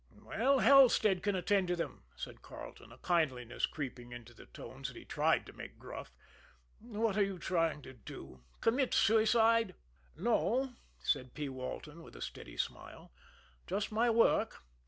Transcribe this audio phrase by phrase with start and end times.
[0.19, 4.97] "Well, Halstead can attend to them," said Carleton, a kindliness creeping into the tones that
[4.97, 6.11] he tried to make gruff.
[6.79, 9.75] "What are you trying to do commit suicide?"
[10.17, 11.49] "No," said P.
[11.49, 13.11] Walton, with a steady smile,
[13.67, 14.63] "just my work.